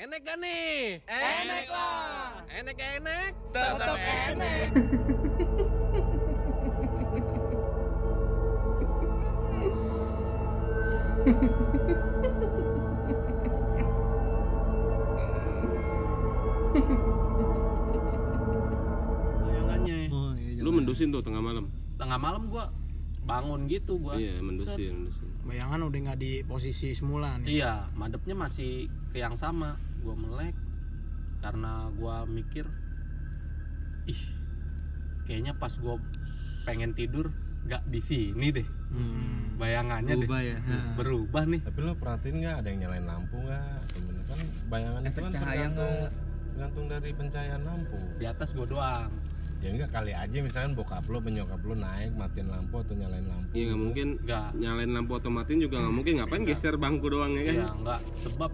[0.00, 1.04] Enek gak nih?
[1.04, 2.40] Enek lah.
[2.48, 3.32] Enek-enek?
[3.52, 4.68] Tetap enek.
[19.40, 19.96] Bayangannya.
[20.10, 21.66] Oh, iya, Lu mendusin tuh tengah malam.
[21.96, 22.72] tengah malam gua
[23.20, 25.28] bangun gitu gua Iya, mendusin, mendusin.
[25.44, 27.60] Bayangan udah nggak di posisi semula nih.
[27.60, 30.56] iya madepnya masih ke yang sama gua melek
[31.38, 32.66] karena gua mikir
[34.04, 34.22] ih
[35.24, 35.96] kayaknya pas gua
[36.62, 37.30] pengen tidur
[37.62, 39.54] nggak di sini deh Hmm.
[39.54, 40.58] bayangannya Berubah deh ya.
[40.98, 43.78] berubah nih Tapi lo perhatiin nggak ada yang nyalain lampu nggak?
[43.86, 45.94] Temen kan bayangan itu kan cahaya tergantung
[46.50, 47.98] tergantung dari pencahayaan lampu.
[48.18, 49.10] di atas gua doang
[49.60, 53.52] Ya enggak kali aja misalkan bokap lo, penyokap lo naik matiin lampu atau nyalain lampu.
[53.52, 57.42] Iya, nggak mungkin nggak nyalain lampu otomatis juga nggak mungkin ngapain geser bangku doang ya
[57.44, 57.54] kan?
[57.54, 58.50] ya nggak sebab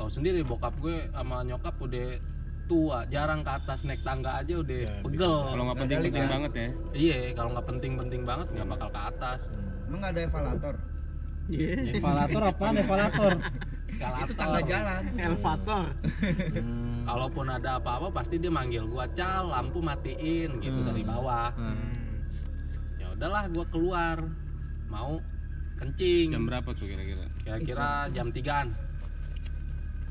[0.00, 2.16] tahu sendiri bokap gue sama nyokap udah
[2.64, 6.52] tua jarang ke atas naik tangga aja udah Ya, pegel Kalau nggak penting-penting Nggak- banget
[6.54, 6.68] ya.
[6.94, 9.40] iya kalau nggak penting-penting banget nggak bakal ke atas
[9.84, 10.74] Emang nggak ada evaluator?
[11.50, 11.68] Iya.
[11.90, 13.32] Eskalator apaan eskalator?
[13.84, 15.02] eskalator Tangga jalan.
[15.18, 15.84] Elevator.
[16.54, 17.02] Hmm.
[17.02, 21.90] kalaupun ada apa-apa pasti dia manggil gua cal lampu matiin gitu dari bawah Hmm.
[22.96, 24.16] ya udahlah gua keluar
[24.86, 25.18] mau
[25.74, 27.26] kencing Jam berapa tuh kira-kira?
[27.42, 28.70] kira-kira jam tigaan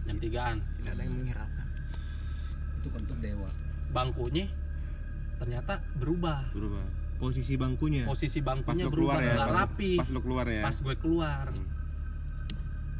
[0.09, 1.67] jam tigaan Tidak ada yang menghiraukan.
[2.75, 3.49] Itu kentut dewa.
[3.89, 4.45] bangkunya
[5.35, 6.85] ternyata berubah Berubah.
[7.15, 8.03] Posisi bangkunya.
[8.03, 9.33] posisi Pas bangkunya keluar berubah ya.
[9.35, 10.61] nggak pas- rapi Pas lu keluar ya.
[10.61, 11.45] pas gue keluar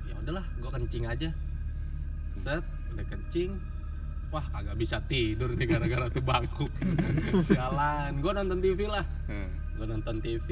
[0.04, 1.30] ya udahlah gue kencing aja
[2.36, 3.52] set udah kencing
[4.30, 6.66] wah kagak bisa tidur nih gara-gara tuh bangku
[7.46, 10.50] sialan gue nonton TV lah Nah, gue nonton TV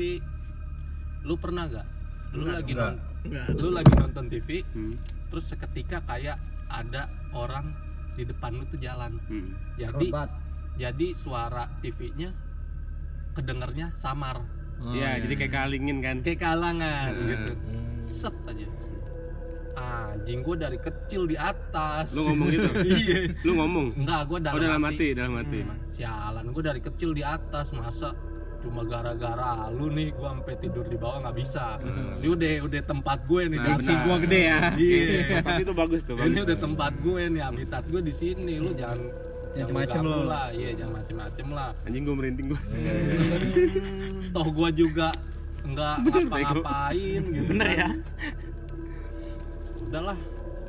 [1.21, 1.87] lu pernah gak
[2.31, 2.93] lu lagi enggak.
[2.93, 3.45] non- Enggak.
[3.53, 4.93] lu lagi nonton TV hmm,
[5.27, 7.71] terus seketika kayak ada orang
[8.13, 9.77] di depan lu tuh jalan hmm.
[9.77, 10.29] jadi Robat.
[10.75, 12.31] jadi suara TV-nya
[13.33, 14.41] kedengernya samar
[14.77, 16.17] Oh, Iya, jadi kayak kalingin kan.
[16.21, 17.25] kayak kalangan Hmm.
[17.27, 17.53] gitu
[18.03, 18.67] set aja
[19.75, 22.69] anjing gue dari kecil di atas Lu ngomong gitu?
[22.93, 23.87] iya Lu ngomong.
[23.95, 25.59] enggak gue Oh, dalam, dalam hati, hati, dalam hati.
[25.87, 28.13] sialan gue dari kecil di atas masa
[28.67, 31.79] cuma gara-gara lu nih gue sampai tidur di bawah nggak bisa
[32.13, 33.97] ini udah udah tempat gue nih Nah, atas.
[34.01, 34.59] gua gede ya.
[34.75, 35.03] iya
[35.39, 36.45] Tapi itu bagus tuh, ini bagus.
[36.45, 38.99] udah tempat gue nih habitat gue di sini lu jangan
[39.49, 40.27] jangan Macem-macem ganggu lu.
[40.27, 42.59] lah iya jangan macem-macem lah Anjing gua merinding gua.
[44.29, 45.07] toh gue juga
[45.63, 47.77] nggak ngapa-ngapain gitu Bener kan.
[47.77, 47.89] ya.
[49.81, 50.17] udahlah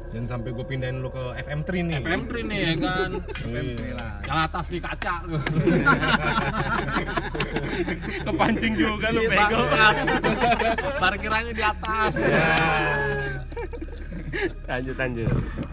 [0.09, 1.97] Dan sampai gue pindahin lo ke FM3 nih.
[2.01, 3.11] FM3 nih ya kan
[3.45, 3.63] Iya.
[4.25, 5.15] yang atas nih kaca
[8.25, 9.61] Kepancing juga lu Iya, bego.
[10.99, 12.15] parkirannya di atas
[14.67, 15.29] Lanjut, lanjut.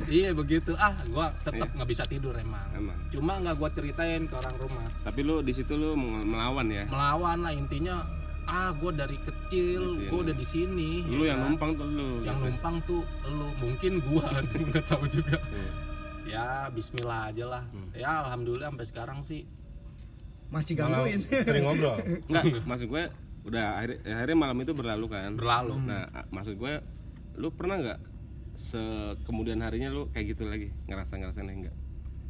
[0.06, 2.96] iya begitu ah gua tetap nggak bisa tidur emang Emang.
[3.10, 6.86] cuma nggak gua ceritain ke orang rumah Tapi lu di situ lu melawan ya.
[6.86, 8.00] melawan lah intinya
[8.46, 11.48] ah gua dari kecil gua udah di sini Lu ya yang kan.
[11.52, 12.10] numpang tuh lu.
[12.22, 12.46] yang gitu.
[12.48, 14.26] numpang tuh lu mungkin gua
[14.66, 15.70] nggak tahu juga Iya.
[16.28, 17.90] ya Bismillah aja lah Hmm.
[17.92, 19.46] ya alhamdulillah sampai sekarang sih
[20.46, 21.26] Masih gangguin.
[21.48, 21.98] sering ngobrol.
[22.30, 23.04] Enggak, maksud gue
[23.44, 25.34] udah akhirnya, akhirnya malam itu berlalu kan.
[25.34, 26.74] berlalu Nah, a- maksud gue
[27.36, 28.00] lu pernah nggak
[28.54, 28.80] se
[29.22, 31.76] kemudian harinya lu kayak gitu lagi ngerasa ngerasain enggak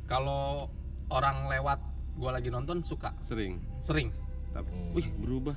[0.06, 0.74] kalau
[1.08, 1.78] orang lewat
[2.16, 4.10] gua lagi nonton suka sering sering
[4.56, 4.96] tapi Hmm.
[4.96, 5.08] wih.
[5.20, 5.56] berubah.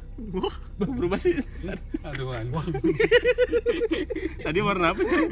[0.99, 1.39] Berubah sih.
[2.03, 2.75] Aduh anjing.
[4.41, 5.23] Tadi warna apa cuy?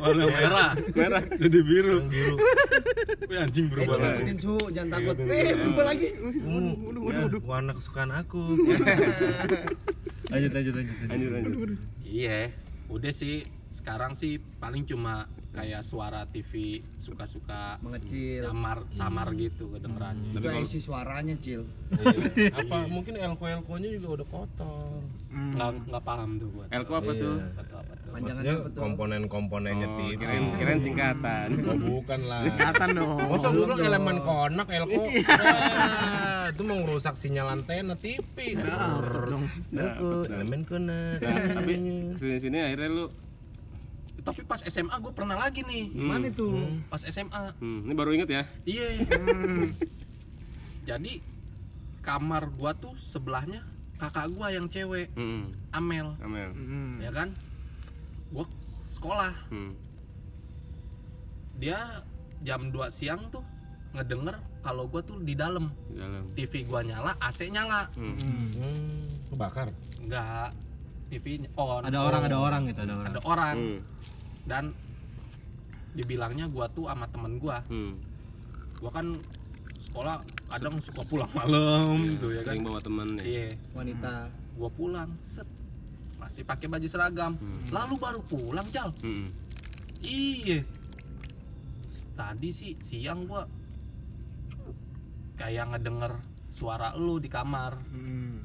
[0.00, 0.70] Warna merah.
[0.90, 1.22] Merah.
[1.28, 2.00] Jadi biru.
[2.00, 2.34] Yang biru.
[3.22, 4.08] Wih, anjing Eh, berubah lagi.
[4.16, 5.14] takutin su, jangan takut.
[5.22, 6.08] Eh, berubah lagi.
[6.16, 6.72] Hmm,
[7.04, 8.40] ya, warna kesukaan aku.
[10.32, 10.96] Lanjut lanjut lanjut.
[11.04, 11.28] lanjut.
[11.30, 11.70] Lanjut
[12.02, 12.48] iya
[12.88, 16.52] udah sih sekarang sih paling cuma kayak suara TV
[16.96, 18.40] suka-suka Mengecil.
[18.42, 21.64] samar samar gitu kedengerannya Tapi Juga kalau- isi suaranya, Cil.
[21.90, 22.52] Iya.
[22.62, 25.00] Apa mungkin elko elkonya juga udah kotor.
[25.28, 25.56] Hmm.
[25.56, 27.64] nggak nggak paham tuh gua Elko apa tuh Iya.
[27.64, 27.80] Tuh
[28.12, 28.80] Panjangan Maksudnya apa tuh?
[28.84, 30.08] komponen-komponennya oh, TV.
[30.20, 32.40] kirain kirain singkatan Oh bukan lah.
[32.44, 33.16] Kelihatan dong.
[33.26, 35.24] Masa gue bilang elemen konak elko Ya,
[36.52, 39.48] Itu mau ngerusak sinyal antena TV dong.
[39.72, 41.72] Elko, elemen konak nah, tapi
[42.14, 43.04] sini sini akhirnya lu
[44.22, 45.90] tapi pas SMA gue pernah lagi nih.
[45.90, 46.48] Gimana itu?
[46.86, 48.42] pas SMA hmm, ini baru inget ya?
[48.62, 48.86] Iya.
[50.88, 51.22] Jadi
[52.02, 53.62] kamar gua tuh sebelahnya
[53.94, 56.18] kakak gua yang cewek hmm, Amel.
[56.18, 56.94] Amin Hmm.
[56.98, 57.30] ya kan?
[58.34, 58.46] Gua
[58.90, 59.32] sekolah.
[59.50, 59.72] Hmm.
[61.62, 62.02] dia
[62.42, 63.44] jam 2 siang tuh
[63.94, 64.34] ngedenger
[64.66, 65.70] kalau gua tuh di dalam.
[65.86, 66.24] Di dalam.
[66.34, 67.86] TV gua nyala AC nyala.
[67.94, 68.18] Hmm.
[68.18, 69.70] Hmm, kebakar?
[70.02, 70.50] Enggak
[71.06, 73.06] TV on Ada orang ada orang gitu ada orang.
[73.14, 73.56] ada orang.
[73.58, 73.80] Hmm.
[74.44, 74.74] Dan
[75.92, 77.94] dibilangnya gua tuh sama temen gua Hmm.
[78.76, 79.06] gua kan
[79.82, 80.16] sekolah
[80.48, 83.22] kadang suka pulang malam gitu ya kan Sering bawa teman ya.
[83.22, 84.30] iya Wanita.
[84.54, 85.46] gua pulang set
[86.16, 87.60] masih pakai baju seragam Hmm.
[87.68, 89.28] lalu baru pulang cal Hmm.
[90.00, 90.62] iya
[92.12, 93.44] tadi sih siang gua
[95.34, 96.12] kayak ngedenger
[96.48, 98.44] suara lu di kamar Hmm.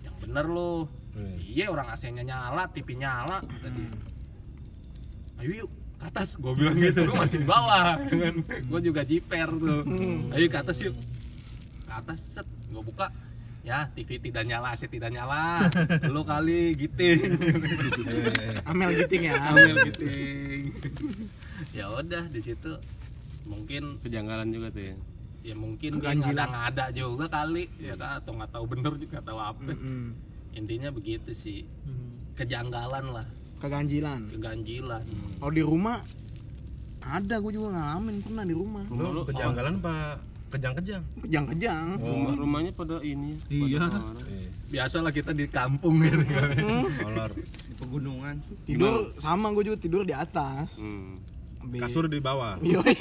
[0.00, 1.36] yang bener lu Hmm.
[1.38, 3.84] iya orang AC-nya nyala TV nyala tadi
[5.42, 6.36] ayo yuk ke atas.
[6.36, 7.00] Gue bilang gitu.
[7.08, 7.96] Gue masih di bawah.
[8.68, 9.82] Gue juga jiper tuh.
[10.36, 10.94] Ayo ke atas yuk.
[11.88, 12.46] Ke atas set.
[12.68, 13.08] Gue buka.
[13.66, 15.66] Ya TV tidak nyala AC tidak nyala.
[16.14, 17.34] Lu kali giting.
[18.70, 19.34] Amel giting ya.
[19.50, 20.70] ambil giting.
[21.74, 22.78] Ya udah di situ
[23.42, 24.96] mungkin Kejanggalan juga tuh ya.
[25.46, 27.66] ya mungkin dia nggak ada juga kali.
[27.82, 29.60] Ya kan atau nggak tahu bener juga tahu apa.
[29.74, 30.14] Mm-mm.
[30.54, 31.66] intinya begitu sih.
[32.38, 34.20] Kejanggalan lah Keganjilan.
[34.28, 35.02] keganjilan
[35.40, 36.04] Kalau di rumah
[37.06, 38.84] ada gue juga ngalamin pernah di rumah.
[38.90, 40.18] Lu kejanggalan apa
[40.50, 41.02] kejang-kejang?
[41.22, 41.86] Kejang-kejang.
[41.96, 43.38] Rumah rumahnya pada ini.
[43.46, 43.86] Iya.
[44.26, 44.50] Iya.
[44.66, 46.50] biasalah kita di kampung gitu kan
[46.98, 47.30] Kolor.
[47.38, 48.34] Di pegunungan.
[48.66, 50.74] Tidur sama gue juga tidur di atas.
[50.76, 51.22] Hmm.
[51.66, 52.58] Be- Kasur di bawah.
[52.62, 52.94] Yoi.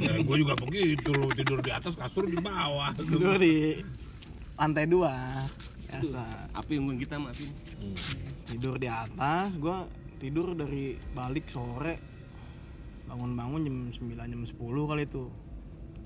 [0.00, 2.92] ya, gue juga begitu lu tidur di atas kasur di bawah.
[2.96, 3.80] tidur di
[4.52, 5.12] lantai dua
[6.52, 7.44] Api yang kita mati.
[7.44, 7.96] Hmm.
[8.44, 9.76] tidur di atas gue
[10.18, 11.96] tidur dari balik sore
[13.04, 14.54] bangun-bangun jam 9 jam 10
[14.86, 15.24] kali itu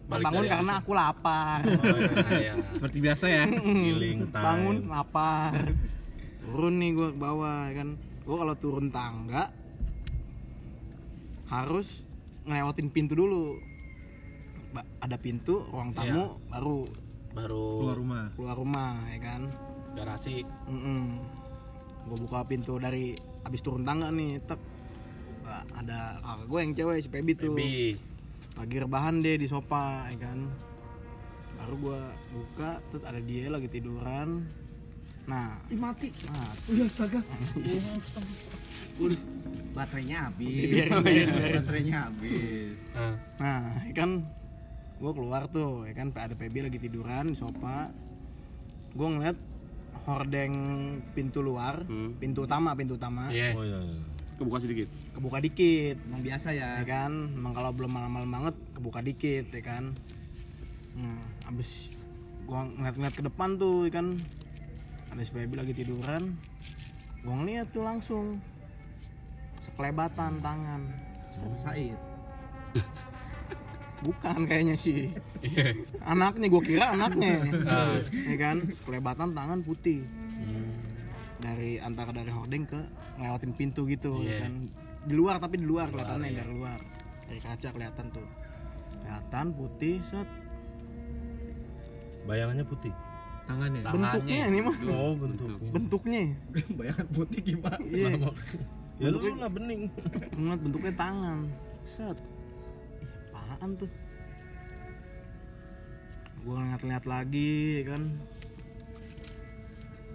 [0.07, 0.81] Balik bangun karena AC.
[0.81, 2.55] aku lapar Nah, ya.
[2.71, 3.45] Seperti biasa ya.
[3.51, 4.43] Healing time.
[4.43, 5.53] bangun lapar
[6.41, 9.51] turun nih gue ke bawah ya kan gue kalau turun tangga
[11.47, 12.03] harus
[12.45, 13.59] ngelewatin pintu dulu
[14.69, 16.87] Ba- ada pintu ruang tamu baru
[17.37, 18.25] baru Keluar rumah.
[18.33, 19.43] keluar rumah ya kan
[19.93, 20.41] garasi
[22.07, 23.13] gue buka pintu dari
[23.43, 24.57] abis turun tangga nih tek
[25.75, 27.55] ada kakak gue yang cewek si Pebi tuh
[28.57, 30.49] lagi rebahan deh di sofa ya kan
[31.57, 32.01] baru gue
[32.33, 34.49] buka terus ada dia lagi tiduran
[35.27, 36.15] nah Ih, mati.
[36.25, 37.21] nah Udah astaga.
[39.03, 39.21] Udah.
[39.75, 40.71] Baterainya habis.
[40.71, 41.55] Biarin, biarin, biarin.
[41.61, 42.73] Baterainya habis.
[42.95, 44.11] Nah, nah ya kan
[44.97, 47.93] gue keluar tuh ya kan ada Pebi lagi tiduran di sofa
[48.91, 49.37] gue ngeliat
[50.03, 50.53] hordeng
[51.13, 52.17] pintu luar Hmm.
[52.17, 53.77] pintu utama pintu utama iya Oh iya.
[53.77, 54.01] iya.
[54.37, 54.89] Kebuka sedikit.
[55.13, 56.85] kebuka dikit Emang biasa ya ya.
[56.85, 59.85] kan emang kalau belum malam-malam banget kebuka dikit ya kan
[60.95, 61.93] nah abis
[62.45, 64.17] gua ngeliat-ngeliat ke depan tuh ya kan
[65.09, 66.37] ada si baby lagi tiduran
[67.21, 68.41] gua ngeliat tuh langsung
[69.59, 70.83] sekelebatan tangan
[71.59, 71.97] Said.
[73.99, 75.09] bukan kayaknya sih
[75.41, 75.73] iya
[76.03, 77.33] anaknya gua kira anaknya
[77.65, 77.97] Ah.
[78.03, 80.05] ya kan sekelebatan tangan putih
[80.37, 80.69] Hmm.
[81.39, 82.77] dari antara dari hordeng ke
[83.17, 84.29] ngelewatin pintu gitu Iya.
[84.29, 84.53] ya kan
[85.03, 86.39] di luar tapi di luar kelihatannya iya.
[86.39, 86.79] dari luar
[87.25, 88.29] dari kaca kelihatan tuh
[88.97, 90.29] kelihatan putih set
[92.25, 92.91] Bayangannya putih.
[93.47, 93.81] Tangannya.
[93.81, 94.03] Tangannya.
[94.11, 95.69] bentuknya ini mah Oh bentuknya.
[95.71, 96.23] bentuknya
[96.79, 97.79] Bayangan putih gimana?
[97.87, 98.11] iya
[98.97, 99.83] Ya lu lah bening.
[100.33, 101.39] ngeliat bentuknya tangan
[101.85, 102.19] set
[103.57, 103.89] apaan tuh
[106.43, 108.03] gua ngeliat-ngeliat lagi ya kan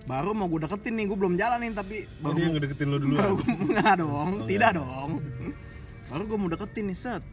[0.01, 2.95] baru mau gue deketin nih gue belum jalan nih tapi Oh, baru yang ngedeketin lo
[2.95, 3.29] baru duluan.
[3.33, 4.79] gua- nggak dong Oh, tidak nggak.
[4.79, 5.11] dong
[6.07, 7.23] baru gue mau deketin nih set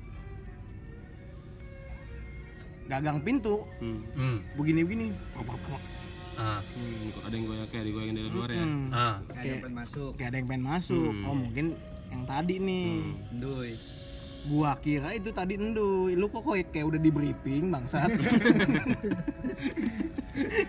[2.88, 4.00] gagang pintu Hmm.
[4.14, 4.36] Hmm.
[4.54, 5.06] begini begini
[6.38, 6.62] Ah.
[6.70, 8.62] Hmm, kok ada yang goyang kayak digoyangin dari luar ya.
[8.62, 9.18] Hmm, Ah.
[9.26, 10.10] Kayak Kayak- depan masuk.
[10.14, 11.26] kayak ada yang pengen masuk Hmm.
[11.26, 11.66] oh mungkin
[12.08, 12.86] yang tadi nih
[13.34, 13.70] Nduy.
[14.44, 18.12] Gua kira itu tadi enduy lu kok kayak, udah di briefing bangsat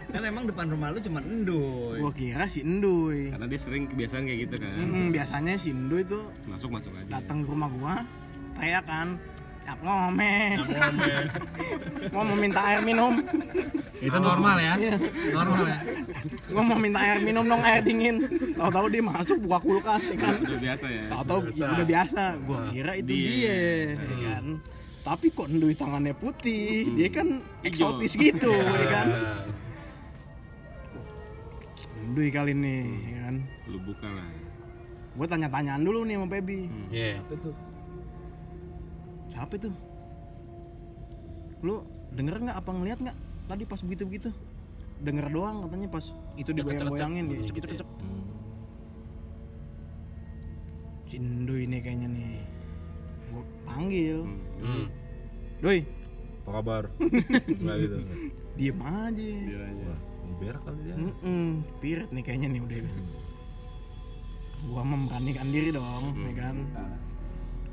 [0.10, 2.02] Kan emang depan rumah lu cuma nduy.
[2.02, 4.74] gua kira si enduy Karena dia sering kebiasaan kayak gitu kan.
[4.76, 7.06] Mm, biasanya si enduy tuh Masuk masuk aja.
[7.12, 7.96] datang ke rumah gua
[8.56, 9.22] teriak kan
[9.70, 10.34] Cak ngome
[12.10, 13.22] gua mau minta air minum
[14.00, 14.74] Itu normal ya.
[15.30, 15.78] Normal ya.
[16.50, 18.18] gua mau minta air minum dong air dingin
[18.58, 21.04] tahu-tahu dia masuk buka kulkas ya kan Udah biasa ya.
[21.08, 23.30] tahu-tahu ya udah biasa gua kira itu Dia.
[23.30, 23.58] dia,
[23.94, 24.46] ya kan
[25.00, 26.96] tapi kok enduy tangannya putih Hmm.
[26.96, 27.28] dia kan
[27.62, 27.94] Hijau.
[27.94, 29.08] eksotis gitu ya kan
[32.02, 33.36] enduy kali nih ya kan
[33.68, 34.26] Lu buka lah.
[35.12, 36.88] gue tanya-tanyaan dulu nih sama Pebi Hmm.
[36.90, 37.22] Iya.
[37.28, 37.54] Betul.
[39.40, 39.72] Siapa itu
[41.64, 41.80] lu
[42.12, 43.18] denger nggak apa ngeliat nggak
[43.48, 44.30] tadi pas begitu begitu
[45.00, 46.06] denger doang katanya pas
[46.36, 47.80] itu digoyang-goyangin dia bunyi cek gitu cek ya.
[47.80, 47.90] cek
[51.08, 52.32] Cindu ini kayaknya nih
[53.30, 54.18] gue panggil
[54.60, 54.68] Hmm.
[54.68, 54.86] Hmm.
[55.60, 55.80] doi
[56.44, 56.84] Apa kabar?
[57.62, 57.98] Enggak gitu.
[58.56, 59.92] diem aja Dia aja.
[60.36, 60.96] Berak kali dia.
[60.96, 61.46] Mm-mm,
[61.80, 62.78] pirit nih kayaknya nih udah
[64.66, 66.56] gua memberanikan diri dong ya kan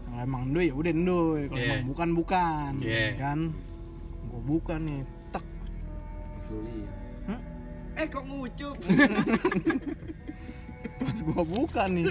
[0.06, 1.68] kalau emang endoy ya udah endoy kalau Iya.
[1.68, 3.06] emang bukan bukan Iya.
[3.16, 3.38] kan
[4.26, 5.44] gua bukan nih tek
[6.32, 6.94] Pas lu lihat.
[7.26, 7.40] Hmm?
[7.94, 8.76] Eh kok ngucup?
[10.96, 12.06] pas gua bukan nih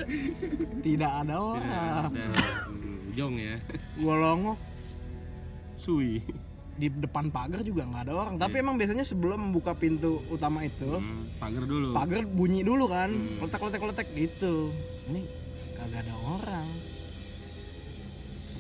[0.82, 2.25] tidak ada Tidak orang ada.
[2.66, 3.56] Hmm, Jong ya.
[3.98, 4.58] gua longok
[5.75, 6.20] Sui.
[6.74, 8.62] di depan pagar juga nggak ada orang tapi Iya.
[8.62, 11.96] emang biasanya sebelum membuka pintu utama itu Hmm, pagar dulu.
[11.96, 13.40] pagar bunyi dulu kan Hmm.
[13.40, 14.75] letek letek letek gitu
[15.08, 15.24] ini
[15.72, 16.68] kagak ada orang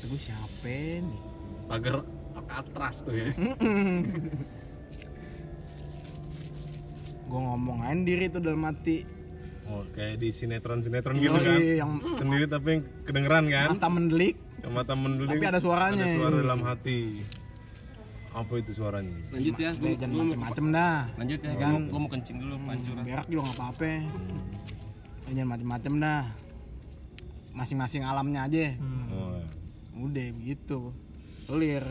[0.05, 0.69] kata gue siapa
[1.01, 1.17] nih
[1.65, 2.05] pagar
[2.37, 3.33] Alcatraz tuh ya
[7.25, 9.17] gue ngomong aja diri tuh dalam hati
[9.65, 11.57] Oh, kayak di sinetron-sinetron gitu kan.
[11.57, 13.73] Yang Sendiri tapi yang kedengeran kan.
[13.73, 15.41] mata mendelik Yang mata mendelik.
[15.41, 16.05] Tapi ada suaranya.
[16.05, 17.25] Ada suara dalam hati.
[18.29, 19.17] Apa itu suaranya?
[19.33, 19.73] Lanjut ya.
[19.73, 21.51] Gua, jangan macem-macem dah lanjut ya.
[21.57, 21.65] Kan.
[21.65, 23.03] Gua, gua mau kencing dulu pancuran.
[23.09, 23.91] berak juga nggak apa-apa
[25.33, 26.23] jangan macem-macem dah
[27.55, 28.65] masing-masing alamnya aja
[29.15, 29.34] Oh,
[29.97, 30.91] udah begitu
[31.45, 31.83] clear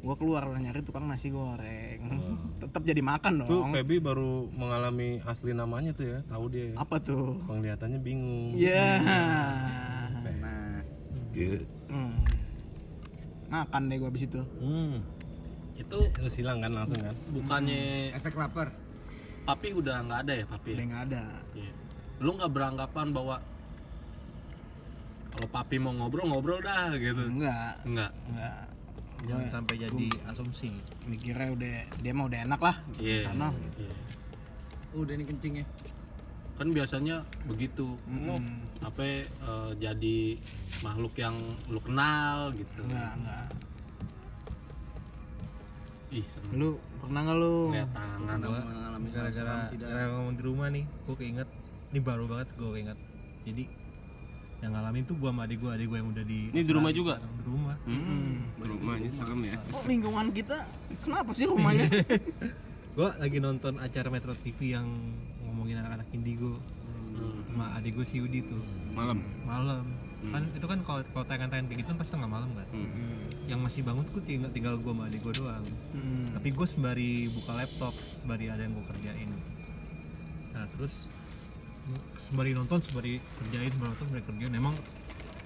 [0.00, 2.00] gue keluar lah nyari tukang nasi goreng
[2.60, 6.74] tetap jadi makan Tuh dong Feby baru mengalami asli namanya tuh ya, tahu dia.
[6.74, 8.52] apa tuh Penglihatannya bingung.
[8.54, 10.82] ya Nah,
[11.32, 11.58] Iya.
[11.88, 12.12] hmm.
[13.48, 15.00] makan deh gue abis itu Hmm.
[15.74, 17.14] itu Itu silang kan langsung kan?
[17.32, 18.70] bukannya efek lapar.
[19.44, 20.88] papi udah nggak ada ya papi udah ya?
[20.88, 21.72] nggak ada Iya.
[22.18, 23.36] lu nggak beranggapan bahwa
[25.34, 27.26] kalau papi mau ngobrol ngobrol dah gitu.
[27.26, 27.82] Enggak.
[27.82, 28.12] Enggak.
[28.30, 28.58] Enggak.
[29.24, 30.70] Jangan gue sampai jadi asumsi.
[31.08, 32.76] mikirnya udah dia mah udah enak lah.
[33.02, 33.48] Iya Sana.
[33.74, 33.94] Iya.
[34.94, 35.66] Udah nih kencingnya.
[36.54, 37.98] kan biasanya begitu.
[38.06, 38.62] Mm-mm.
[38.78, 40.38] apa eh, jadi
[40.86, 41.34] makhluk yang
[41.66, 42.86] lu kenal gitu.
[42.86, 43.46] Enggak enggak.
[46.14, 46.50] Ih serem.
[46.54, 46.68] Lu
[47.02, 47.74] pernah nggak lu?
[47.74, 48.62] Lihat tangan Gua.
[49.14, 49.86] gara-gara seram tidak.
[49.90, 51.48] gara ngomong di rumah nih gue keinget.
[51.90, 52.98] Ini baru banget gue keinget.
[53.50, 53.64] Jadi
[54.64, 56.88] yang ngalamin tuh gue sama adik gue adik gue yang udah di Ini di rumah
[56.90, 57.14] juga?
[57.20, 58.48] di rumah Hmm.
[58.56, 59.60] Rumahnya serem ya.
[59.62, 60.56] kok lingkungan kita
[60.98, 61.84] kenapa sih rumahnya
[62.96, 64.88] gue lagi nonton acara Metro TV yang
[65.42, 66.56] ngomongin anak-anak indigo
[67.14, 67.46] Hmm.
[67.46, 68.58] sama adik gue si Yudi tuh
[68.90, 69.22] Malam.
[69.44, 69.84] malam
[70.24, 73.20] kan itu kan kalau kalau tayangan-tayangan kayak gitu kan pasti tengah malam kan Hmm.
[73.44, 76.26] yang masih bangun tuh tinggal tinggal gue sama adik gue doang Hmm.
[76.32, 79.30] tapi gue sembari buka laptop sembari ada yang gue kerjain
[80.50, 81.06] nah terus
[82.28, 84.52] sembari nonton sembari kerjain sembari nonton sembari kerjain.
[84.56, 84.74] Emang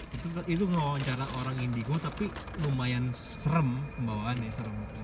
[0.09, 2.33] itu itu ngewawancara orang indigo tapi
[2.65, 4.73] lumayan serem pembawaannya serem.
[4.73, 4.97] Gitu.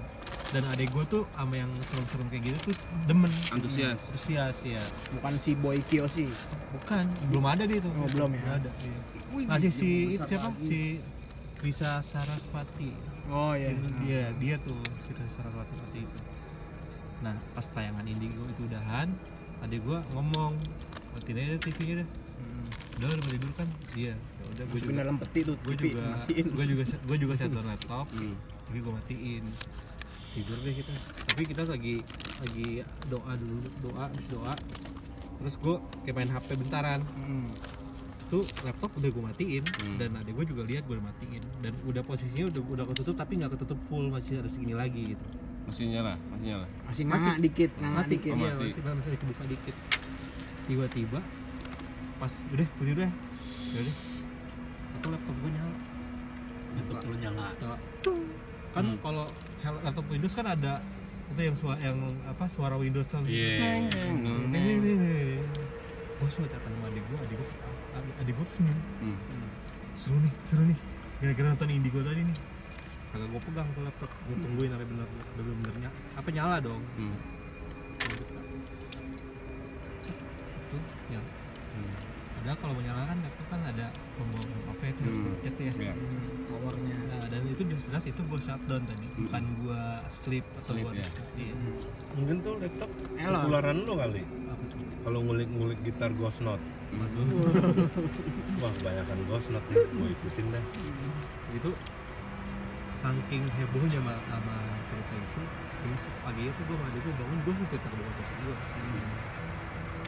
[0.55, 2.77] dan adik gue tuh sama yang serem-serem kayak gitu tuh
[3.11, 3.33] demen.
[3.51, 3.99] Antusias.
[4.15, 4.83] antusias ya
[5.19, 6.31] bukan si boy Kiyoshi
[6.79, 7.91] bukan belum ada dia tuh.
[7.99, 8.63] Oh, belum ya?
[8.63, 8.99] ada iya.
[9.51, 10.55] masih si itu siapa?
[10.63, 11.03] si
[11.59, 12.95] Risa Sarasvati.
[13.35, 13.75] Oh iya.
[14.07, 16.19] Dia dia tuh si Risa Sarasvati seperti itu.
[17.27, 19.11] Nah pas tayangan Indigo itu udahan
[19.59, 20.55] adik gua ngomong
[21.15, 22.09] matiin aja TV-nya deh.
[22.35, 22.67] Hmm.
[22.95, 23.69] udah udah tidur kan?
[23.95, 27.35] Iya ya udah gue juga dalam peti tuh gue juga matiin gue juga gue juga
[27.35, 28.35] shutdown laptop Hmm.
[28.65, 29.45] tapi gue matiin.
[30.33, 30.93] Tidur deh kita.
[31.25, 31.95] Tapi kita lagi
[32.41, 32.69] lagi
[33.07, 34.55] doa dulu doa habis doa.
[35.37, 37.01] Terus gue kayak main HP bentaran.
[37.15, 37.49] Hmm.
[38.25, 39.95] tuh laptop udah gue matiin Hmm.
[39.95, 41.43] dan adik gue juga lihat gue udah matiin.
[41.61, 45.25] Dan udah posisinya udah udah ketutup tapi nggak ketutup full masih ada segini lagi gitu.
[45.65, 46.67] Masih nyala, masih nyala.
[46.85, 48.11] masih nganga dikit nganga mati.
[48.13, 48.33] dikit.
[48.33, 48.65] Oh, iya mati.
[48.67, 49.75] masih masih ada kebuka dikit
[50.65, 51.21] tiba-tiba
[52.17, 53.11] pas udah gue tidur ya
[53.75, 53.97] udah.
[54.95, 55.75] Itu laptop gue nyala.
[56.75, 57.47] Laptop lu nyala.
[58.75, 58.99] Kan Hmm.
[58.99, 59.25] kalau
[59.63, 60.83] laptop Windows kan ada
[61.25, 63.81] itu yang suara yang apa suara Windows kan iya
[66.15, 67.49] gue sulit apa nama adik gue adik gue
[68.21, 68.79] adik, gue tuh senyum.
[69.01, 69.19] Hmm.
[69.95, 70.79] seru nih seru nih.
[71.23, 72.37] Gara-gara nonton Indigo tadi nih.
[73.11, 74.11] Kagak gue pegang tuh laptop.
[74.27, 76.83] Gue tungguin sampai bener udah bener nyala apa nyala dong.
[76.99, 77.15] Hmm.
[81.15, 81.23] Itu ya
[81.75, 81.91] Hmm.
[82.35, 85.27] padahal kalau mau nyala kan laptop kan ada tombol apa itu harus Hmm.
[85.33, 85.91] pencet ya Ya.
[85.91, 89.19] Hmm, powernya nah dan itu jelas-jelas itu gue shutdown tadi Hmm.
[89.25, 91.09] bukan gue sleep atau Sleep, gue ya.
[91.37, 91.55] iya.
[92.15, 94.23] Mungkin tuh laptop ketularan lo kali.
[95.05, 96.63] Kalau ngulik-ngulik gitar Ghost Note.
[96.91, 97.11] Hmm.
[98.63, 99.85] Wah, kebanyakan Ghost Note nih.
[99.91, 100.65] Gue ikutin deh.
[101.53, 101.71] itu
[102.95, 104.57] saking hebohnya sama, sama
[104.89, 105.43] cerita itu
[105.85, 108.55] besok pagi itu gue sama adik gue bangun gue cerita ke bokap gue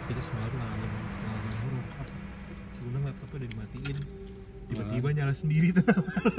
[0.06, 2.04] kita semua tuh ngalamin ngalamin horor apa
[2.72, 3.98] sebenarnya laptopnya udah dimatiin
[4.66, 5.86] tiba-tiba nyala sendiri tuh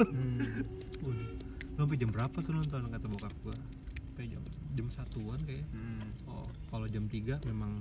[0.08, 0.64] Hmm.
[0.98, 1.30] Waduh,
[1.74, 3.56] sampai jam berapa tuh nonton kata bokap gue
[4.04, 4.42] sampai jam
[4.74, 6.02] jam satuan kayak Hmm.
[6.26, 7.80] oh kalau jam 3 memang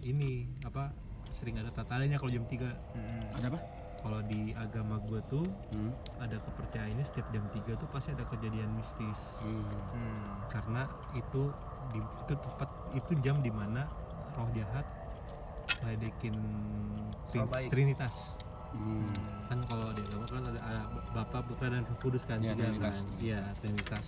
[0.00, 0.90] ini apa
[1.30, 3.24] sering ada tatanya kalau jam 3 Hmm.
[3.34, 3.60] Ada apa?
[3.98, 5.94] kalau di agama gue tuh Hmm.
[6.18, 9.62] ada kepercayaannya setiap jam 3 tuh pasti ada kejadian mistis Hmm.
[9.62, 10.22] Hmm.
[10.48, 11.42] karena itu
[11.88, 13.86] di, itu tepat itu jam di mana
[14.32, 14.82] roh jahat
[15.84, 16.36] ledekin
[17.28, 17.68] Soal baik.
[17.68, 18.36] trinitas.
[18.72, 19.04] Hmm.
[19.46, 20.80] kan kalau di agama kan ada, ada
[21.12, 22.96] Bapak Putra dan Roh Kudus kan Iya, tiga Trinitas.
[22.96, 24.06] kan iya Trinitas.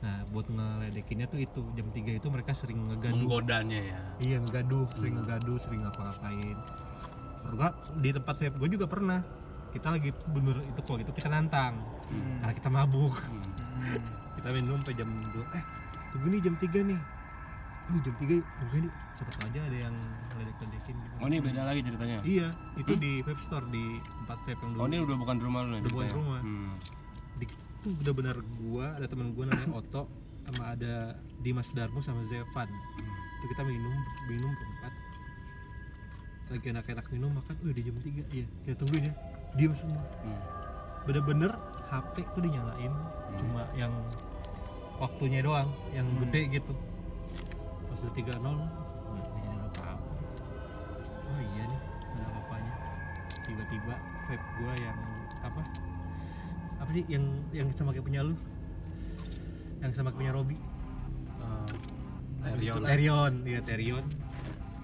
[0.00, 3.14] Nah buat ngeledekinnya tuh itu jam 3 itu mereka sering ngegaduh.
[3.16, 4.00] Menggodanya ya.
[4.18, 6.56] iya ngegaduh sering ngegaduh sering ngapa-ngapain.
[7.50, 9.20] Gua di tempat vape gue juga pernah.
[9.70, 11.78] Kita lagi bener itu kalau gitu kita nantang
[12.40, 13.14] karena kita mabuk.
[14.32, 15.64] Kita minum sampai jam 2 eh
[16.10, 17.00] tunggu nih jam 3 nih.
[17.86, 18.26] Aduh jam 3
[18.58, 18.92] tunggu nih.
[19.14, 19.94] Siapa aja ada yang
[20.90, 22.18] ngeledek-ledekin gitu Oh ini beda lagi ceritanya.
[22.22, 25.42] iya itu di vape store di tempat vape yang dulu Oh ini udah bukan di
[25.42, 25.80] rumah lu nih.
[25.80, 26.18] Udah bukan ceritanya?
[26.18, 26.40] rumah.
[26.40, 26.72] Hmm.
[27.34, 27.44] di
[27.80, 30.02] itu udah benar gua ada teman gua namanya Oto
[30.42, 30.94] sama ada
[31.38, 32.68] Dimas Darmo sama Zevan
[33.38, 33.94] itu kita minum
[34.26, 34.92] minum berempat
[36.50, 39.14] lagi enak-enak minum makan udah di jam 3 iya kita tungguin ya
[39.54, 40.40] diem semua Hmm.
[41.02, 41.52] bener-bener
[41.86, 42.92] HP tuh dinyalain
[43.32, 43.92] cuma yang
[44.96, 46.74] waktunya doang yang gede gitu
[47.86, 48.36] pas udah 3
[51.40, 51.80] oh iya nih
[52.12, 52.72] ada apa-apanya.
[53.48, 53.94] Tiba-tiba
[54.28, 54.98] vape gua yang
[55.40, 55.62] apa?
[56.80, 58.36] Apa sih yang yang sama kayak punya lu?
[59.80, 60.56] Yang sama kayak punya Robi?
[62.40, 62.80] Eh, Terion.
[62.84, 64.04] Terion iya Terion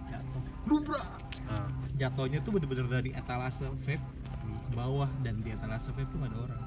[0.09, 0.43] jatuh.
[0.69, 1.01] Lubra
[1.47, 1.71] Ah.
[1.95, 4.03] jatuhnya tuh bener-bener dari etalase vape
[4.43, 6.63] ke bawah dan di etalase vape tuh gak ada orang.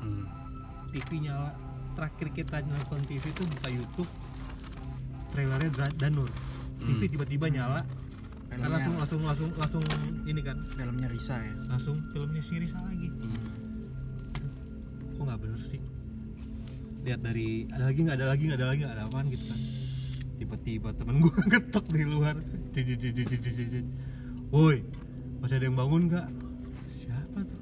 [0.00, 0.24] Hmm.
[0.96, 1.52] TV nyala.
[1.92, 4.10] Terakhir kita nonton TV tuh buka YouTube
[5.28, 6.30] trailernya Danur.
[6.80, 7.84] TV tiba-tiba nyala.
[7.84, 7.97] kan
[8.58, 8.74] Filmnya.
[8.74, 9.82] langsung langsung langsung langsung
[10.26, 10.58] ini kan.
[10.74, 11.54] Filmnya Risa ya?
[11.70, 13.08] Langsung filmnya si Risa lagi.
[15.14, 15.80] Kok nggak bener sih?
[17.06, 19.60] Lihat dari ada lagi nggak ada lagi nggak ada lagi nggak ada apaan gitu kan.
[20.38, 22.36] Tiba-tiba temen gue ngetok di luar.
[24.50, 24.82] Woi
[25.38, 26.26] masih ada yang bangun nggak?
[26.90, 27.60] Siapa tuh?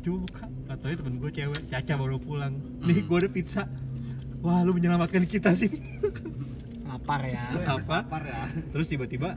[0.00, 2.54] Coba buka katanya temen gue cewek Caca baru pulang.
[2.86, 3.62] Nih gue ada pizza.
[4.40, 5.68] Wah lu menyelamatkan kita sih.
[6.86, 7.44] Lapar ya.
[7.66, 8.46] Apa Lapar ya.
[8.72, 9.36] terus tiba-tiba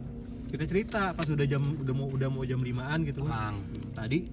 [0.53, 3.57] kita cerita pas udah jam udah mau udah mau jam limaan gitu kan.
[3.97, 4.29] Tadi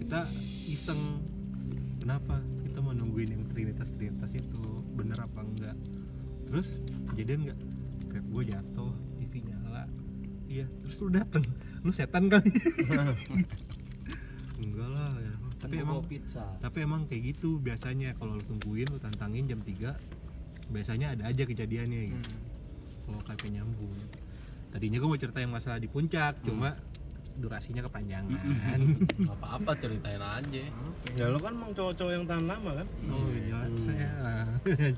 [0.00, 0.24] kita
[0.64, 1.20] iseng.
[2.00, 2.40] Kenapa?
[2.64, 4.64] Kita mau nungguin yang trinitas trinitas itu
[4.96, 5.76] bener apa enggak?
[6.48, 6.80] Terus
[7.12, 7.60] kejadian enggak?
[8.08, 9.84] Vape gue jatuh TV nyala.
[10.48, 11.44] Iya terus lu dateng.
[11.84, 12.48] Lu setan kali.
[14.60, 15.34] Enggak lah ya.
[15.60, 16.44] tapi Kan emang pizza.
[16.60, 18.16] tapi emang kayak gitu biasanya.
[18.16, 22.16] Kalau lu tungguin lu tantangin jam 3 biasanya ada aja kejadiannya.
[22.16, 22.32] Gitu
[23.10, 23.90] kalau KP nyambung
[24.70, 26.78] tadinya gue mau cerita yang masalah di puncak cuma
[27.32, 28.36] durasinya kepanjangan
[29.22, 30.62] Gak apa-apa ceritain aja.
[31.10, 32.86] Ya lo kan emang cowok-cowok yang tahan lama kan?
[33.08, 34.10] oh iya saya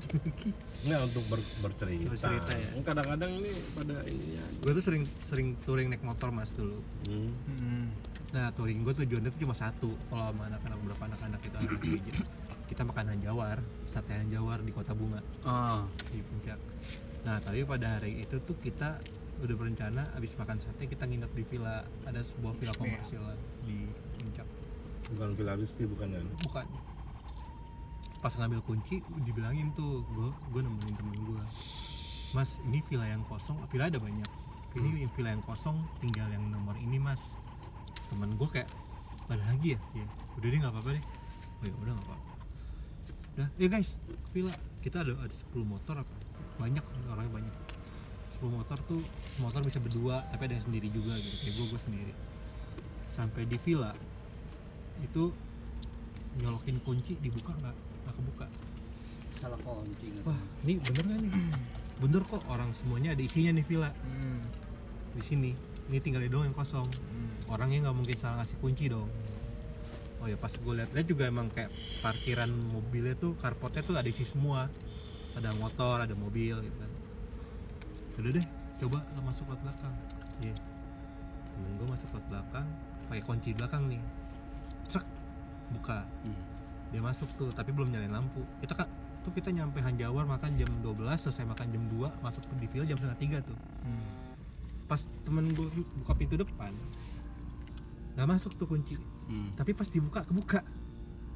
[0.83, 2.09] Nggak untuk ber- bercerita.
[2.09, 2.69] Bercerita ya.
[2.81, 4.45] Kadang-kadang ini pada ini ya.
[4.59, 7.31] gue tuh sering sering touring naik motor mas dulu Hmm.
[7.47, 7.85] Hmm.
[8.31, 11.79] nah touring gue tujuannya tuh cuma satu kalau sama anak-anak beberapa anak-anak kita anak
[12.69, 15.85] kita makan hanjawar sate hanjawar di kota bunga Ah.
[16.09, 16.57] di puncak
[17.21, 18.97] nah tapi pada hari itu tuh kita
[19.43, 23.35] udah berencana abis makan sate kita nginep di villa ada sebuah villa komersil lah
[23.67, 24.47] di puncak.
[25.13, 26.25] Bukan Villa Rizky bukan kan?
[26.47, 26.65] bukan.
[28.23, 31.43] Pas ngambil kunci dibilangin tuh gue gue nemenin temen gue
[32.31, 34.29] mas ini villa yang kosong villa ada banyak.
[34.79, 37.35] Ini villa yang kosong tinggal yang nomor ini mas.
[38.07, 38.71] Temen gue kayak
[39.27, 39.79] ada lagi ya?
[39.91, 40.07] Iya.
[40.39, 41.03] Udah deh nggak apa-apa deh.
[41.59, 42.31] Oh ya udah nggak apa-apa.
[43.35, 43.99] Udah ya guys
[44.31, 44.55] villa.
[44.79, 46.15] Kita ada ada 10 motor apa?
[46.63, 47.55] Banyak orangnya banyak
[48.43, 48.99] 10 motor tuh
[49.39, 51.35] motor bisa berdua tapi ada yang sendiri juga gitu.
[51.39, 52.13] Kayak gue gue sendiri.
[53.15, 53.95] Sampai di villa
[54.99, 55.31] itu
[56.43, 57.75] nyolokin kunci dibuka nggak?
[58.03, 58.47] Nggak kebuka.
[59.39, 61.31] Salah kunci nggak wah ini bener nggak nih?
[62.03, 63.91] Bener kok orang semuanya ada isinya nih villa.
[64.03, 64.43] Hmm.
[65.13, 65.53] di sini
[65.87, 66.89] ini tinggal doang yang kosong.
[67.47, 69.07] Orangnya nggak mungkin salah ngasih kunci dong.
[70.19, 71.71] Oh ya pas gue lihat-lihat juga emang kayak
[72.03, 74.67] parkiran mobilnya tuh carportnya tuh ada isi semua.
[75.33, 77.02] Ada motor ada mobil gitu kan
[78.21, 78.45] udah deh
[78.83, 79.93] coba masuk ke belakang.
[80.43, 80.55] Iya.
[81.53, 82.67] Temen gue masuk ke belakang
[83.09, 84.01] pakai kunci belakang nih.
[84.91, 85.05] Cek
[85.73, 86.05] buka.
[86.93, 88.41] Dia masuk tuh tapi belum nyalain lampu.
[88.61, 88.87] Kita kan
[89.23, 92.85] tuh kita nyampe Hanjawar makan jam 12 selesai makan jam 2 masuk ke di villa
[92.85, 93.57] jam setengah tiga tuh.
[94.85, 95.67] Pas temen gue
[96.03, 96.73] buka pintu depan
[98.13, 98.95] nggak masuk tuh kunci.
[99.23, 99.55] Hmm.
[99.57, 100.61] tapi pas dibuka kebuka.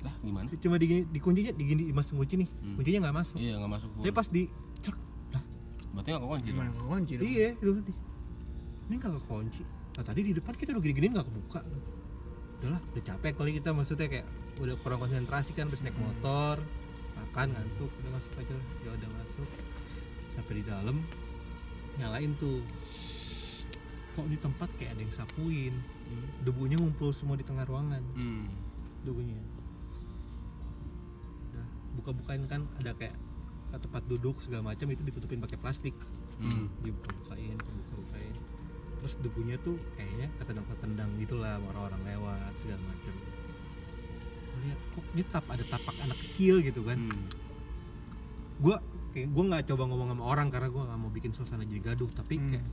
[0.05, 0.45] Lah gimana?
[0.61, 2.49] cuma di dikuncinya digini masuk kunci nih.
[2.49, 2.75] Hmm.
[2.77, 3.37] kuncinya nggak masuk.
[3.41, 3.89] Iya nggak masuk.
[3.97, 4.43] tapi pas di
[5.97, 6.57] Berarti nggak kekunci dong.
[6.61, 7.25] Gimana kok kunci dong?
[7.25, 7.71] iya itu
[8.87, 9.61] ini nggak kekunci.
[9.97, 11.59] Nah tadi di depan kita udah gini-gini nggak kebuka.
[12.61, 14.27] Udahlah udah capek kali kita maksudnya kayak
[14.61, 16.61] udah kurang konsentrasi kan terus naik motor
[17.17, 18.65] makan ngantuk udah masuk aja lah.
[18.85, 19.49] ya udah masuk.
[20.29, 21.01] Sampai di dalam
[21.97, 22.61] nyalain tuh.
[24.13, 25.73] Kok di tempat kayak ada yang sapuin?
[26.45, 28.01] Debunya ngumpul semua di tengah ruangan.
[28.13, 28.45] Hmm.
[29.01, 29.37] debunya.
[31.49, 31.65] Udah
[31.97, 33.17] buka-bukain kan ada kayak
[33.69, 35.93] tempat duduk segala macam itu ditutupin pakai plastik
[36.37, 36.69] Hmm.
[36.79, 38.33] dibuka-bukain dibuka-bukain
[38.97, 43.13] terus debunya tuh kayaknya ketendang-ketendang gitulah orang-orang lewat segala macam
[44.47, 47.25] Gua lihat kok ini tap ada tapak anak kecil gitu kan Hmm.
[48.57, 51.81] gua kayak gua nggak coba ngomong sama orang karena gua nggak mau bikin suasana jadi
[51.83, 52.49] gaduh tapi Hmm.
[52.51, 52.65] kayak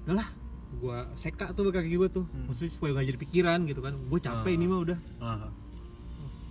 [0.00, 0.28] udahlah
[0.72, 2.46] gua seka tuh kaki gua tuh Hmm.
[2.46, 4.56] maksudnya supaya gak jadi pikiran gitu kan gue capek Ah.
[4.56, 5.50] ini mah udah Ah.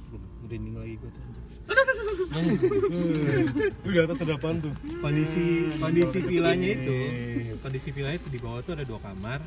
[0.08, 1.24] Gua merinding lagi gue tuh
[3.60, 4.74] Itu di atas ada apaan tuh?
[5.02, 6.98] kondisi kondisi villanya itu.
[7.60, 9.42] Kondisi villanya itu di bawah tuh ada dua kamar.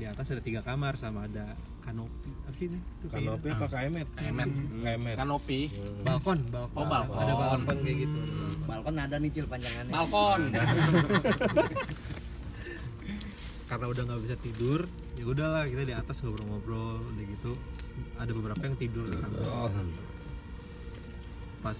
[0.00, 1.52] Di atas ada tiga kamar sama ada
[1.84, 2.32] kanopi.
[2.48, 2.78] Apa sih ini?
[3.10, 3.66] Kanopi apa?
[3.68, 4.08] KMet?
[4.16, 4.50] KMet.
[4.80, 5.16] KMet.
[5.18, 5.60] kanopi.
[6.06, 6.80] Balkon balkon.
[6.80, 7.16] Oh, balkon.
[7.20, 8.18] ada balkon kayak gitu.
[8.64, 9.92] Balkon ada nih cil panjangannya.
[9.92, 10.40] Balkon.
[13.70, 14.80] karena udah nggak bisa tidur
[15.14, 17.52] ya udahlah kita di atas ngobrol-ngobrol udah gitu.
[18.18, 19.36] Ada beberapa yang tidur di sana.
[19.46, 19.70] Oh,
[21.60, 21.76] pas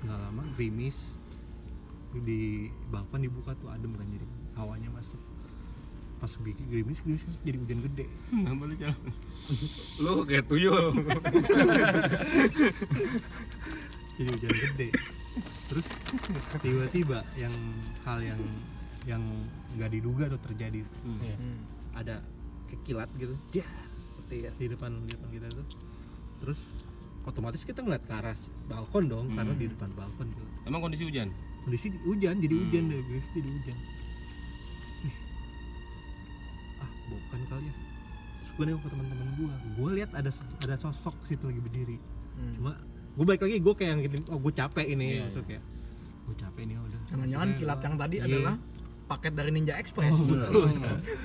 [0.00, 1.12] nggak lama gerimis
[2.24, 4.26] di balkon dibuka tuh adem kan jadi
[4.58, 5.20] hawanya masuk.
[6.18, 8.06] Pas bikin gerimis gerimis jadi hujan gede.
[8.34, 9.12] Nambah lu jalan.
[10.02, 10.94] Lu kayak tuyul.
[14.18, 14.88] jadi hujan gede.
[15.70, 15.86] Terus
[16.58, 17.54] tiba-tiba yang
[18.02, 18.42] hal yang
[19.06, 19.22] yang
[19.78, 20.82] nggak diduga tuh terjadi.
[21.06, 21.62] Hmm.
[21.94, 22.22] ada
[22.70, 23.34] kekilat gitu.
[23.50, 23.66] Dia
[24.22, 25.66] petir di depan di depan kita tuh.
[26.42, 26.60] Terus
[27.22, 29.36] otomatis kita ngeliat ke arah balkon dong Hmm.
[29.36, 31.28] karena di depan balkon tuh Emang kondisi hujan?
[31.60, 32.62] kondisi hujan jadi Hmm.
[32.64, 33.78] hujan deh guys jadi hujan
[36.78, 37.74] ah bukan kali ya
[38.38, 41.98] terus gue nengok ke teman-teman gue gue lihat ada ada sosok situ lagi berdiri
[42.30, 42.54] Hmm.
[42.54, 42.72] cuma
[43.10, 45.64] gue balik lagi gue kayak yang gini oh gue capek ini Iya, maksud kayak
[46.22, 48.24] gue capek nih udah jangan-jangan kilat yang tadi iya.
[48.24, 48.54] adalah
[49.04, 50.62] paket dari Ninja Express Oh, betul.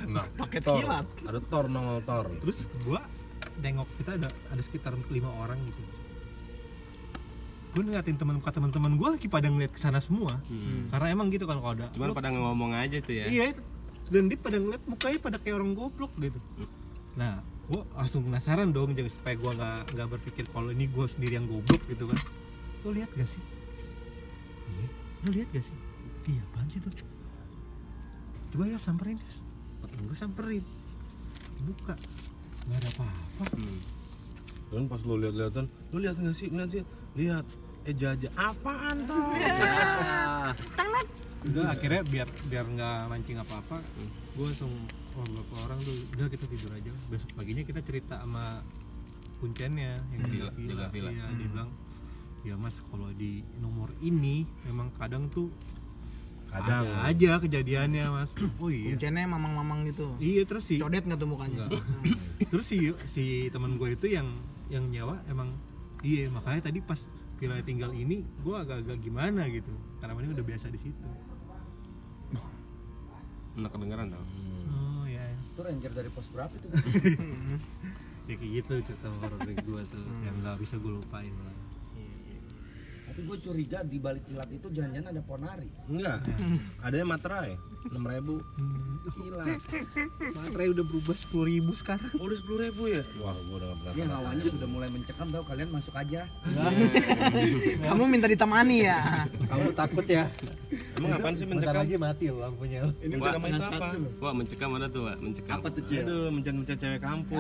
[0.10, 0.82] Nah, paket Thor.
[0.82, 2.26] kilat Ada Thor nongol Thor.
[2.36, 3.00] terus gue
[3.60, 5.82] nengok kita ada ada sekitar lima orang gitu.
[7.76, 10.40] Gue ngeliatin teman kata teman-teman gue lagi pada ngeliat ke sana semua.
[10.48, 10.88] Hmm.
[10.92, 13.26] karena emang gitu kan kalau ada Cuman pada ngomong aja tuh ya.
[13.28, 13.52] iya
[14.08, 16.40] dan dia pada ngeliat mukanya pada kayak orang goblok gitu.
[17.20, 21.34] Nah gue langsung penasaran dong jangan supaya gue nggak nggak berpikir kalau ini gue sendiri
[21.42, 22.20] yang goblok gitu kan.
[22.86, 23.42] Lo lihat gak sih?
[24.70, 24.88] Iya
[25.26, 25.78] lo lihat gak sih?
[26.30, 26.94] Iya apaan sih tuh?
[28.54, 29.42] Coba ya samperin guys.
[29.84, 30.64] Gue samperin.
[31.66, 31.98] Buka
[32.66, 33.80] nggak ada apa-apa Hmm.
[34.74, 36.48] Dan pas lu lihat-lihatan, lu lihat nggak sih?
[36.50, 36.84] Lihat sih,
[37.16, 37.46] lihat.
[37.86, 39.30] Eh jaja apaan tuh?
[41.46, 43.78] udah akhirnya biar biar nggak mancing apa-apa
[44.34, 44.74] gue langsung
[45.14, 48.66] sama beberapa orang tuh udah kita tidur aja besok paginya kita cerita sama
[49.38, 51.12] kuncennya yang di Villa, jaga villa.
[51.14, 51.70] Iya, dia bilang
[52.46, 55.54] ya mas kalau di nomor ini memang kadang tuh
[56.56, 56.88] Kadang.
[56.88, 58.32] ada aja kejadiannya mas.
[58.64, 58.96] Oh iya.
[58.96, 60.16] Kuncennya mamang-mamang gitu.
[60.18, 61.68] Iya terus sih codet nggak tuh mukanya?
[62.52, 62.78] Terus si
[63.12, 64.28] si teman gue itu yang
[64.72, 65.52] yang nyawa emang
[66.00, 67.00] iya makanya tadi pas
[67.36, 69.72] villa tinggal ini gue agak-agak gimana gitu.
[70.00, 71.04] Karena ini udah biasa di situ.
[73.56, 74.24] Enak kedengeran tau.
[74.68, 75.24] oh ya
[75.56, 76.68] Itu ranger dari pos berapa itu?
[78.28, 81.56] ya kayak gitu cerita horor dari gue tuh yang nggak bisa gue lupain lah
[83.16, 85.72] Tapi gue curiga di balik kilat itu jangan-jangan ada ponari.
[85.88, 86.20] Enggak.
[86.84, 87.56] Ada yang materai.
[87.88, 88.36] 6000 ribu.
[89.16, 89.46] Gila.
[90.36, 93.08] materai udah berubah sepuluh ribu sekarang Oh, udah sepuluh ribu ya?
[93.24, 93.92] Wah, gua udah nggak.
[93.96, 96.28] Dia hawanya sudah mulai mencekam tau kalian masuk aja.
[97.88, 100.28] kamu minta ditemani ya Kamu takut ya?
[101.00, 101.88] Emang apaan sih mencekam?
[101.96, 103.88] mati lampunya Ini Wah, mencekam itu apa?
[104.20, 105.18] Wah mencekam ada tuh, Wak.
[105.24, 105.56] Mencekam.
[105.64, 105.82] Apa tuh?
[105.88, 107.40] Aduh, mencet-mencet cewek kampung.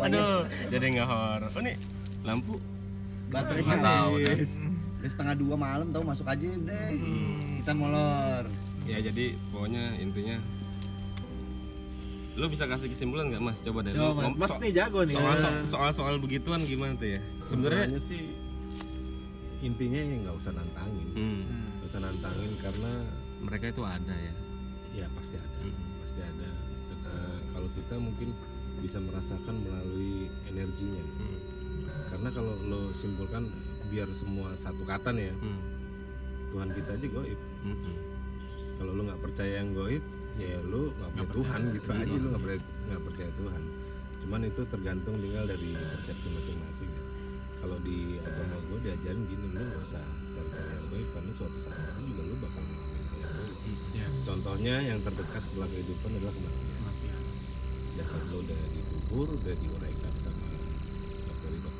[0.00, 1.52] Aduh, jadi nggak horor.
[1.52, 1.76] Oh nih,
[2.24, 2.56] lampu.
[3.32, 4.36] Baterai Nggak tahu, dah.
[4.94, 6.88] Udah setengah dua malam tau masuk aja deh.
[7.58, 8.44] Kita molor.
[8.82, 10.36] Ya jadi pokoknya intinya
[12.32, 15.12] lo bisa kasih kesimpulan nggak mas coba deh Lu ngom- mas so- nih jago nih
[15.12, 18.32] soal soal soal soal begituan gimana tuh ya sebenarnya sih
[19.60, 21.08] intinya ya nggak usah nantangin.
[21.12, 21.40] hmm,
[21.76, 22.92] Nggak usah nantangin karena
[23.38, 24.34] mereka itu ada ya
[24.92, 25.58] ya pasti ada.
[25.60, 25.76] Hmm.
[26.00, 26.48] Pasti ada.
[27.04, 28.28] Eh, kalau kita mungkin
[28.80, 30.16] bisa merasakan melalui
[30.48, 31.04] energinya.
[31.04, 31.38] Hmm,
[32.08, 33.48] Karena kalau lo simpulkan
[33.86, 35.60] biar semua satu kata nih ya, hmm,
[36.50, 37.40] Tuhan kita aja goib.
[37.62, 37.96] hmm, hmm.
[38.74, 40.02] Kalau lo nggak percaya yang goib,
[40.34, 41.74] ya lo nggak Nggak Tuhan percaya.
[41.74, 43.62] gitu aja lo nggak percaya nggak percaya Tuhan.
[44.22, 46.90] Cuman itu tergantung tinggal dari persepsi masing-masing.
[46.90, 47.02] ya.
[47.58, 51.78] Kalau di agama gue diajarin gini lo nggak usah cari-cari yang goib karena suatu saat
[51.78, 53.56] nanti juga lo bakal ngalamin hal yang goib.
[53.92, 56.74] Ya, Contohnya yang terdekat setelah kehidupan adalah kematian.
[56.74, 57.20] kematian.
[57.92, 60.01] Jasad lo udah dikubur, udah diuraikan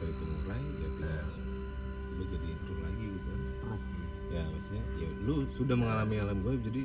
[0.07, 1.27] itu ngurai, ya tinggal
[2.13, 3.31] lo jadi ruh lagi gitu.
[4.33, 6.83] Ya maksudnya, ya lu sudah mengalami alam goib jadi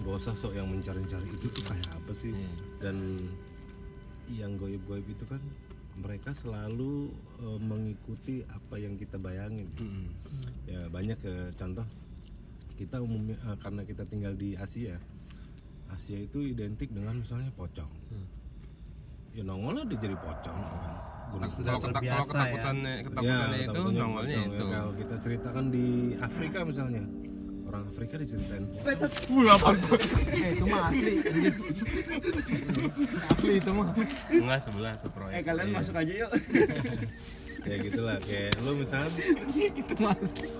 [0.00, 2.32] gak usah sok yang mencari-cari itu tuh kayak apa sih.
[2.32, 2.50] Iya.
[2.80, 2.96] dan
[4.30, 5.42] yang goib-goib itu kan
[6.00, 9.68] mereka selalu eh, mengikuti apa yang kita bayangin.
[9.76, 10.08] Hmm,
[10.64, 11.84] ya banyak ke contoh
[12.78, 14.96] kita umumnya eh, karena kita tinggal di Asia
[15.90, 17.90] Asia itu identik dengan misalnya pocong.
[19.34, 20.94] Ya nongolnya udah jadi pocong kan
[21.30, 22.42] Gunung Kalau Udah ketak- kalau terbiasa ya.
[22.42, 24.54] ketakutannya ketakutannya itu nongolnya itu.
[24.56, 25.86] Ya, kalau kita ceritakan di
[26.18, 27.02] Afrika misalnya
[27.64, 28.96] orang Afrika diceritain eh
[30.50, 31.12] itu mah asli
[33.30, 33.88] asli itu mah
[34.28, 35.42] Enggak sebelah tuh Eh proyek.
[35.44, 36.30] kalian masuk aja yuk.
[37.68, 39.10] ya gitulah kayak lu misalnya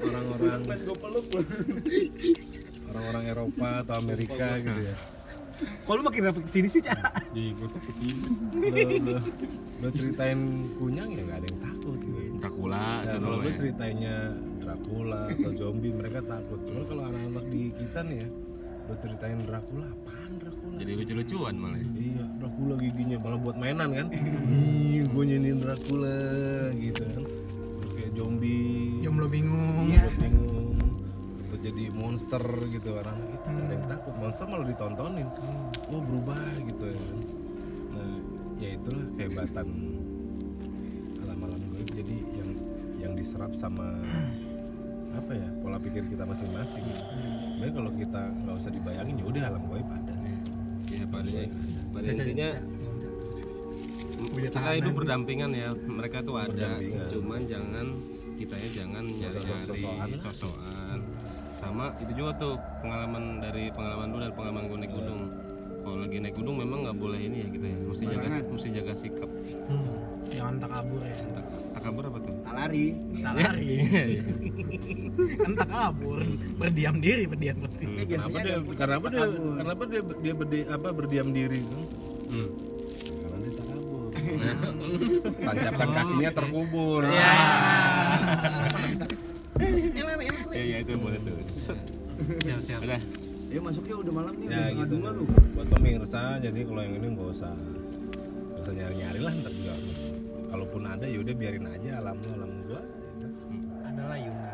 [0.00, 1.40] orang-orang Gue peluk lu.
[2.86, 4.94] orang-orang Eropa atau Amerika gitu ya
[5.60, 6.98] kok lu makin dapet ke sini sih cak
[7.30, 7.80] Di gue tuh
[9.80, 10.40] lo ceritain
[10.76, 13.56] kunyang ya nggak ada yang takut gitu Dracula Ya, kalau lu namanya.
[13.56, 14.16] ceritainnya
[14.60, 16.60] Dracula atau zombie mereka takut.
[16.62, 18.28] Cuma kalau anak-anak di kita nih ya,
[18.86, 20.74] lu ceritain Dracula apaan Dracula?
[20.78, 21.80] Jadi lucu-lucuan malah.
[21.90, 24.06] Iya, Dracula giginya malah buat mainan kan.
[24.46, 26.16] Ih, gue nyanyiin Dracula
[26.76, 27.22] gitu kan.
[27.76, 29.00] Terus kayak zombie.
[29.00, 30.59] jomblo bingung Terus bingung.
[31.60, 34.14] Jadi monster gitu orang itu ada yang takut.
[34.16, 35.28] Monster malah ditontonin.
[35.92, 37.04] Oh berubah gitu ya.
[37.92, 38.16] Nah,
[38.56, 39.68] ya itulah kehebatan
[41.20, 41.82] alam-alam gue.
[42.00, 42.50] Jadi yang
[42.96, 44.00] yang diserap sama
[45.10, 46.84] apa ya pola pikir kita masing-masing.
[46.96, 50.14] Sebenarnya kalau kita nggak usah dibayangin ya udah alam gue pada.
[50.90, 51.30] Iya pada
[51.94, 52.50] pada intinya
[54.20, 56.76] kita hidup berdampingan ya mereka tuh ada
[57.08, 57.86] cuman jangan
[58.36, 60.79] kitanya jangan nyari-nyari sosokan sosokan
[61.60, 65.20] sama itu juga tuh pengalaman dari pengalaman lu dan pengalaman gue naik gunung.
[65.80, 68.92] Kalau lagi naik gunung memang nggak boleh ini ya gitu ya mesti jaga mesti jaga
[68.94, 69.30] sikap.
[69.68, 69.96] Hmm,
[70.28, 71.16] jangan takabur ya.
[71.30, 72.34] Tak- takabur apa tuh?
[72.40, 72.86] Tak lari.
[73.14, 73.70] tak lari.
[75.40, 76.20] Kan takabur
[76.56, 79.24] berdiam diri berdiam diri Eh, Kenapa dia kenapa dia
[79.56, 82.48] kenapa dia dia berdi, apa berdiam diri hmm.
[83.20, 84.02] Karena dia takabur.
[85.44, 87.02] tancapkan kakinya terkubur.
[87.04, 89.06] Ya iya
[90.80, 91.36] itu boleh tuh
[92.40, 92.80] siap siap.
[92.84, 93.00] Udah.
[93.50, 94.94] Ya masuknya udah malam nih ya, gitu.
[95.02, 95.24] lu.
[95.58, 97.50] Buat pemirsa jadi kalau yang ini nggak usah.
[97.50, 99.74] Nggak usah nyari nyari lah ntar juga.
[100.50, 101.90] Kalaupun ada ya udah biarin aja.
[101.98, 102.80] Alam lu alam gua ya.
[102.80, 103.32] Kan?
[103.90, 104.49] adalah Yuna.